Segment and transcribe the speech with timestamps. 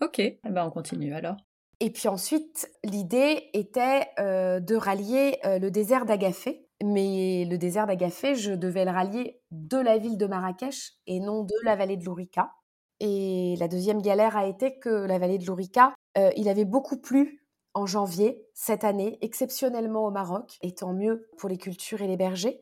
[0.00, 1.36] Ok, eh ben on continue alors.
[1.80, 6.64] Et puis ensuite, l'idée était euh, de rallier euh, le désert d'Agafé.
[6.84, 11.42] Mais le désert d'Agafé, je devais le rallier de la ville de Marrakech et non
[11.42, 12.52] de la vallée de l'Ourika.
[13.00, 17.00] Et la deuxième galère a été que la vallée de l'Ourika, euh, il avait beaucoup
[17.00, 17.44] plu
[17.74, 22.16] en janvier cette année, exceptionnellement au Maroc, et tant mieux pour les cultures et les
[22.16, 22.60] bergers.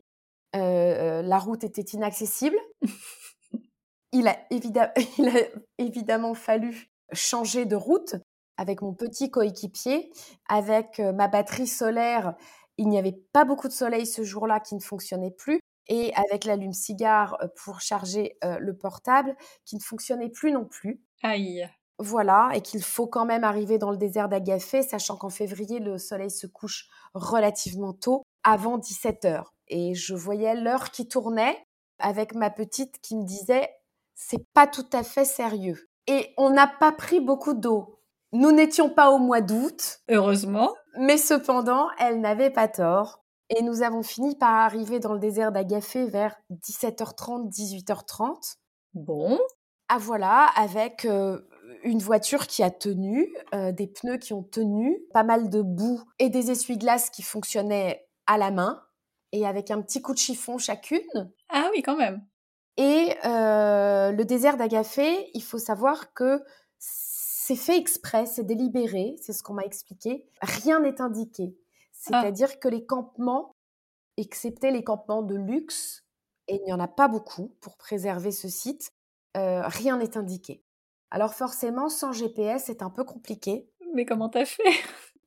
[0.53, 2.57] la route était inaccessible.
[4.11, 5.41] il, a il a
[5.77, 8.15] évidemment fallu changer de route
[8.57, 10.11] avec mon petit coéquipier,
[10.49, 12.35] avec ma batterie solaire.
[12.77, 15.59] Il n'y avait pas beaucoup de soleil ce jour-là qui ne fonctionnait plus.
[15.89, 21.01] Et avec l'allume-cigare pour charger le portable qui ne fonctionnait plus non plus.
[21.23, 21.69] Aïe.
[21.99, 25.97] Voilà, et qu'il faut quand même arriver dans le désert d'Agafé, sachant qu'en février, le
[25.97, 29.53] soleil se couche relativement tôt, avant 17 heures.
[29.67, 31.63] Et je voyais l'heure qui tournait
[31.99, 33.69] avec ma petite qui me disait
[34.13, 35.86] c'est pas tout à fait sérieux.
[36.07, 38.01] Et on n'a pas pris beaucoup d'eau.
[38.33, 39.99] Nous n'étions pas au mois d'août.
[40.09, 40.73] Heureusement.
[40.97, 43.23] Mais cependant, elle n'avait pas tort.
[43.49, 48.57] Et nous avons fini par arriver dans le désert d'Agafé vers 17h30, 18h30.
[48.93, 49.39] Bon.
[49.89, 51.39] Ah voilà, avec euh,
[51.83, 56.01] une voiture qui a tenu, euh, des pneus qui ont tenu, pas mal de boue
[56.19, 58.81] et des essuie-glaces qui fonctionnaient à la main
[59.31, 61.31] et avec un petit coup de chiffon chacune.
[61.49, 62.21] Ah oui, quand même.
[62.77, 66.43] Et euh, le désert d'Agafé, il faut savoir que
[66.77, 70.27] c'est fait exprès, c'est délibéré, c'est ce qu'on m'a expliqué.
[70.41, 71.55] Rien n'est indiqué.
[71.55, 72.21] Ah.
[72.21, 73.51] C'est-à-dire que les campements,
[74.17, 76.03] excepté les campements de luxe,
[76.47, 78.91] et il n'y en a pas beaucoup pour préserver ce site,
[79.35, 80.63] euh, rien n'est indiqué.
[81.09, 83.69] Alors forcément, sans GPS, c'est un peu compliqué.
[83.93, 84.63] Mais comment t'as fait?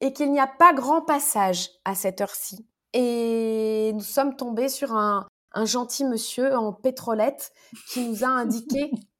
[0.00, 2.66] Et qu'il n'y a pas grand passage à cette heure-ci.
[2.92, 7.52] Et nous sommes tombés sur un, un gentil monsieur en pétrolette
[7.88, 8.90] qui nous a indiqué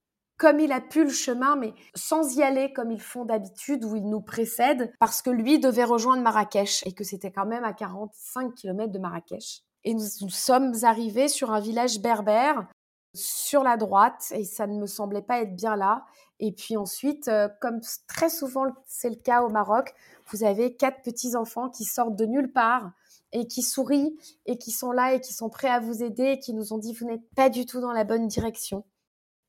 [0.41, 3.95] comme il a pu le chemin, mais sans y aller comme ils font d'habitude, où
[3.95, 7.75] ils nous précèdent, parce que lui devait rejoindre Marrakech et que c'était quand même à
[7.75, 9.63] 45 km de Marrakech.
[9.85, 12.67] Et nous, sommes arrivés sur un village berbère
[13.15, 16.05] sur la droite et ça ne me semblait pas être bien là.
[16.39, 19.93] Et puis ensuite, euh, comme très souvent c'est le cas au Maroc,
[20.29, 22.93] vous avez quatre petits enfants qui sortent de nulle part
[23.33, 26.39] et qui sourient et qui sont là et qui sont prêts à vous aider et
[26.39, 28.85] qui nous ont dit vous n'êtes pas du tout dans la bonne direction.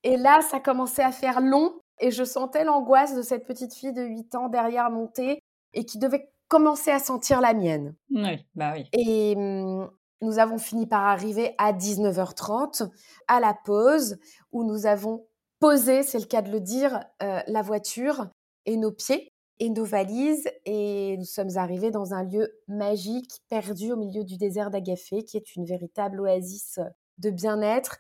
[0.04, 3.94] Et là, ça commençait à faire long et je sentais l'angoisse de cette petite fille
[3.94, 5.40] de 8 ans derrière monter
[5.74, 7.96] et qui devait commencer à sentir la mienne.
[8.10, 8.88] Oui, bah oui.
[8.94, 9.90] Et mmh,
[10.22, 12.90] nous avons fini par arriver à 19h30
[13.28, 14.18] à la pause
[14.52, 15.26] où nous avons
[15.60, 18.28] posé, c'est le cas de le dire, euh, la voiture
[18.66, 19.31] et nos pieds
[19.62, 24.38] et nos valises et nous sommes arrivés dans un lieu magique perdu au milieu du
[24.38, 26.80] désert d'Agafé qui est une véritable oasis
[27.20, 28.00] de bien-être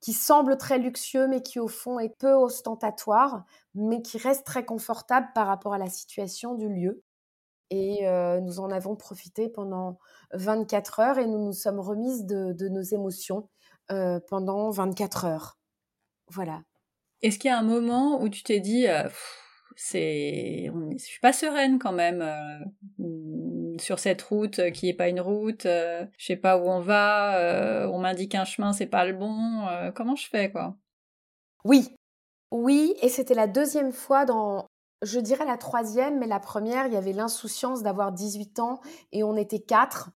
[0.00, 3.44] qui semble très luxueux, mais qui au fond est peu ostentatoire,
[3.74, 7.02] mais qui reste très confortable par rapport à la situation du lieu.
[7.70, 9.98] Et euh, nous en avons profité pendant
[10.32, 13.48] 24 heures et nous nous sommes remises de, nos émotions
[13.90, 15.58] euh, pendant 24 heures.
[16.28, 16.62] Voilà.
[17.22, 19.08] Est-ce qu'il y a un moment où tu t'es dit, euh,
[19.76, 22.22] c'est, je suis pas sereine quand même
[23.80, 26.80] sur cette route euh, qui est pas une route, euh, je sais pas où on
[26.80, 30.76] va, euh, on m'indique un chemin, c'est pas le bon, comment je fais quoi?
[31.64, 31.94] Oui,
[32.50, 34.66] oui, et c'était la deuxième fois dans,
[35.02, 38.80] je dirais la troisième, mais la première, il y avait l'insouciance d'avoir 18 ans
[39.12, 40.10] et on était quatre.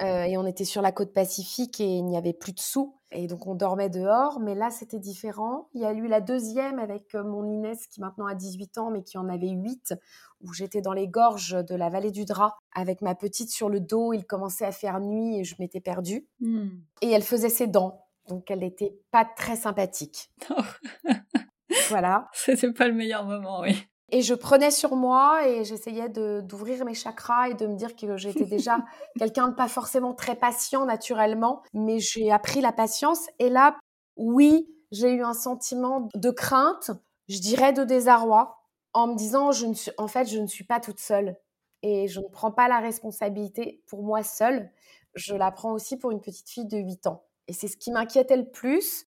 [0.00, 2.97] et on était sur la côte pacifique et il n'y avait plus de sous.
[3.10, 5.68] Et donc on dormait dehors, mais là c'était différent.
[5.72, 9.02] Il y a eu la deuxième avec mon Inès qui maintenant a 18 ans, mais
[9.02, 9.94] qui en avait 8,
[10.42, 13.80] où j'étais dans les gorges de la vallée du Drap avec ma petite sur le
[13.80, 14.12] dos.
[14.12, 16.28] Il commençait à faire nuit et je m'étais perdue.
[16.40, 16.68] Hmm.
[17.00, 20.30] Et elle faisait ses dents, donc elle n'était pas très sympathique.
[21.88, 22.28] voilà.
[22.32, 23.88] C'était pas le meilleur moment, oui.
[24.10, 28.16] Et je prenais sur moi et j'essayais d'ouvrir mes chakras et de me dire que
[28.16, 28.78] j'étais déjà
[29.18, 33.26] quelqu'un de pas forcément très patient naturellement, mais j'ai appris la patience.
[33.38, 33.76] Et là,
[34.16, 36.90] oui, j'ai eu un sentiment de crainte,
[37.28, 38.58] je dirais de désarroi,
[38.94, 41.36] en me disant, je ne suis, en fait, je ne suis pas toute seule
[41.82, 44.70] et je ne prends pas la responsabilité pour moi seule.
[45.14, 47.24] Je la prends aussi pour une petite fille de 8 ans.
[47.46, 49.06] Et c'est ce qui m'inquiétait le plus.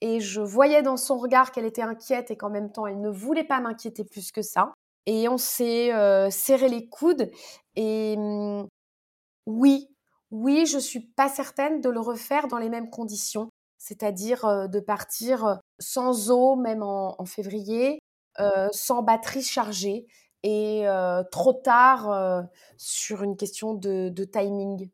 [0.00, 3.10] Et je voyais dans son regard qu'elle était inquiète et qu'en même temps, elle ne
[3.10, 4.72] voulait pas m'inquiéter plus que ça.
[5.06, 7.30] Et on s'est euh, serré les coudes.
[7.76, 8.66] Et mmh,
[9.46, 9.88] oui,
[10.30, 13.50] oui, je suis pas certaine de le refaire dans les mêmes conditions.
[13.80, 17.98] C'est-à-dire euh, de partir euh, sans eau, même en février,
[18.38, 20.06] euh, sans batterie chargée
[20.42, 20.86] et
[21.30, 22.46] trop tard
[22.78, 24.88] sur une question de, timing.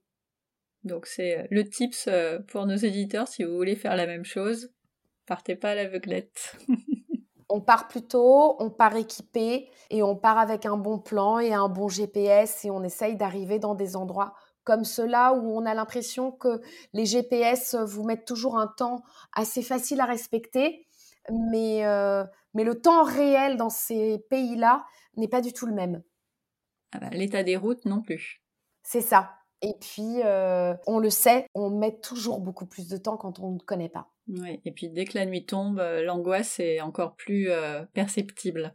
[0.82, 2.08] Donc c'est le tips
[2.48, 4.72] pour nos éditeurs si vous voulez faire la même chose,
[5.26, 6.56] partez pas à l'aveuglette.
[7.48, 11.54] On part plus tôt, on part équipé et on part avec un bon plan et
[11.54, 14.34] un bon GPS et on essaye d'arriver dans des endroits
[14.64, 16.60] comme cela où on a l'impression que
[16.92, 20.88] les GPS vous mettent toujours un temps assez facile à respecter,
[21.30, 24.84] mais, euh, mais le temps réel dans ces pays-là
[25.16, 26.02] n'est pas du tout le même.
[26.92, 28.42] Ah bah, l'état des routes non plus.
[28.82, 29.34] C'est ça.
[29.62, 33.52] Et puis, euh, on le sait, on met toujours beaucoup plus de temps quand on
[33.52, 34.08] ne connaît pas.
[34.28, 37.48] Oui, et puis dès que la nuit tombe, euh, l'angoisse est encore plus
[37.92, 38.74] perceptible.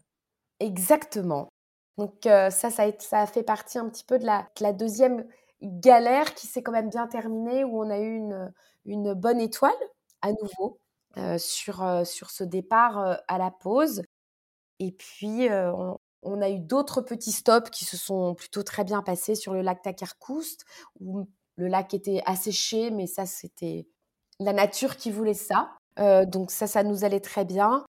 [0.60, 1.50] Exactement.
[1.98, 5.26] Donc ça, ça a, fait partie un petit peu de la, de la deuxième
[5.62, 8.22] galère qui s'est quand même bien terminée, où on a eu
[8.86, 9.72] une, bonne étoile
[10.22, 10.80] à nouveau
[11.18, 14.02] euh, sur, euh, ce départ euh, à la pause.
[14.80, 15.48] Et puis,
[16.24, 19.62] on, a eu d'autres petits stops qui se sont plutôt très bien passés sur le
[19.62, 20.66] lac Takarkoust,
[21.00, 23.88] où le lac était asséché, mais ça, c'était
[24.42, 25.70] la nature qui voulait ça.
[26.26, 27.84] donc ça, ça nous allait très bien.